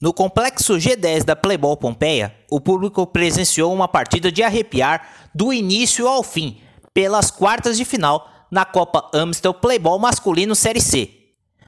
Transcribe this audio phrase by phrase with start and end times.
[0.00, 6.06] No complexo G10 da Playboy Pompeia, o público presenciou uma partida de arrepiar do início
[6.06, 6.60] ao fim,
[6.94, 11.10] pelas quartas de final na Copa Amstel Playball Masculino Série C.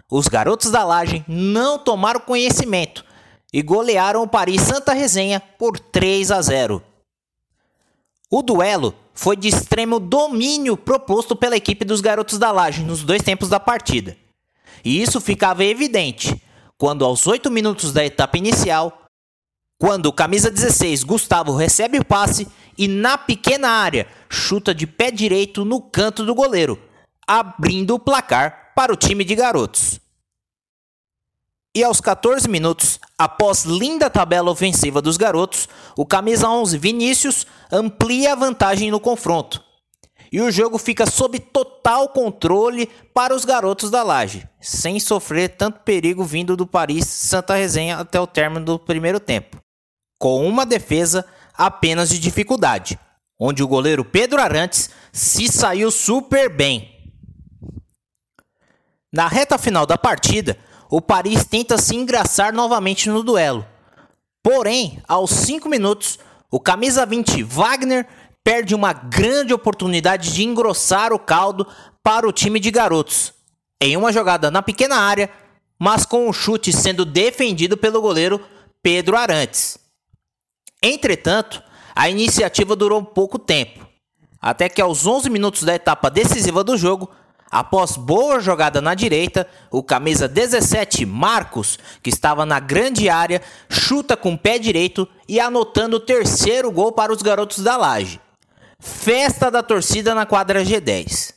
[0.08, 3.04] Os garotos da Laje não tomaram conhecimento
[3.52, 6.80] e golearam o Paris Santa Resenha por 3 a 0.
[8.30, 13.22] O duelo foi de extremo domínio proposto pela equipe dos garotos da Laje nos dois
[13.22, 14.16] tempos da partida.
[14.84, 16.40] E isso ficava evidente
[16.80, 19.04] quando aos 8 minutos da etapa inicial,
[19.78, 22.48] quando o camisa 16 Gustavo recebe o passe
[22.78, 26.80] e na pequena área chuta de pé direito no canto do goleiro,
[27.26, 30.00] abrindo o placar para o time de garotos.
[31.76, 38.32] E aos 14 minutos, após linda tabela ofensiva dos garotos, o camisa 11 Vinícius amplia
[38.32, 39.62] a vantagem no confronto,
[40.32, 45.80] e o jogo fica sob total controle para os garotos da Laje, sem sofrer tanto
[45.80, 49.58] perigo vindo do Paris Santa Resenha até o término do primeiro tempo,
[50.18, 52.98] com uma defesa apenas de dificuldade,
[53.38, 56.96] onde o goleiro Pedro Arantes se saiu super bem.
[59.12, 60.56] Na reta final da partida,
[60.88, 63.66] o Paris tenta se engraçar novamente no duelo.
[64.42, 66.18] Porém, aos 5 minutos,
[66.50, 68.06] o camisa 20 Wagner
[68.44, 71.66] perde uma grande oportunidade de engrossar o caldo
[72.02, 73.32] para o time de garotos.
[73.80, 75.30] Em uma jogada na pequena área,
[75.78, 78.40] mas com o chute sendo defendido pelo goleiro
[78.82, 79.78] Pedro Arantes.
[80.82, 81.62] Entretanto,
[81.94, 83.86] a iniciativa durou pouco tempo,
[84.40, 87.10] até que aos 11 minutos da etapa decisiva do jogo,
[87.50, 94.16] após boa jogada na direita, o camisa 17 Marcos, que estava na grande área, chuta
[94.16, 98.20] com o pé direito e anotando o terceiro gol para os garotos da Laje.
[98.80, 101.34] Festa da torcida na quadra G10.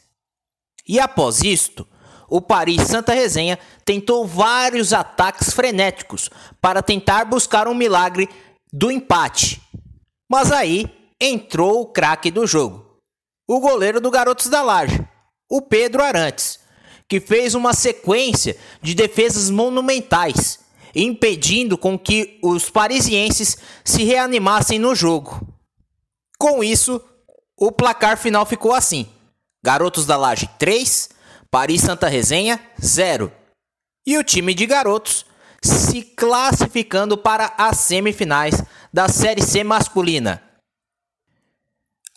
[0.88, 1.86] E após isto,
[2.30, 6.30] o Paris Santa Resenha tentou vários ataques frenéticos
[6.62, 8.30] para tentar buscar um milagre
[8.72, 9.62] do empate.
[10.30, 10.90] Mas aí
[11.22, 12.98] entrou o craque do jogo,
[13.48, 15.06] o goleiro do Garotos da Laje,
[15.50, 16.60] o Pedro Arantes,
[17.08, 20.60] que fez uma sequência de defesas monumentais,
[20.96, 25.46] impedindo com que os parisienses se reanimassem no jogo.
[26.40, 27.02] Com isso,
[27.66, 29.08] o placar final ficou assim:
[29.64, 31.10] Garotos da Laje 3,
[31.50, 33.32] Paris Santa Resenha 0.
[34.06, 35.26] E o time de garotos
[35.62, 40.44] se classificando para as semifinais da Série C masculina.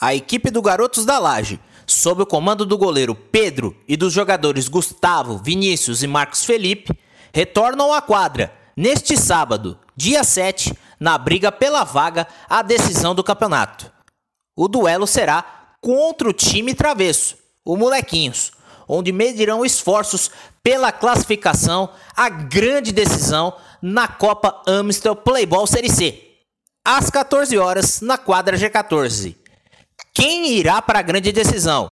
[0.01, 4.67] A equipe do Garotos da Laje, sob o comando do goleiro Pedro e dos jogadores
[4.67, 6.93] Gustavo, Vinícius e Marcos Felipe,
[7.33, 13.96] retornam à quadra neste sábado, dia 7, na briga pela vaga à decisão do campeonato.
[14.57, 15.45] O duelo será
[15.83, 18.53] contra o time travesso, o Molequinhos,
[18.89, 20.31] onde medirão esforços
[20.63, 26.23] pela classificação à grande decisão na Copa Amstel Playball Série C.
[26.83, 29.37] Às 14 horas, na quadra G14.
[30.15, 31.89] Quem irá para a grande decisão?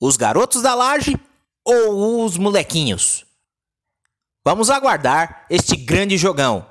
[0.00, 1.20] Os garotos da laje
[1.64, 3.26] ou os molequinhos?
[4.42, 6.69] Vamos aguardar este grande jogão.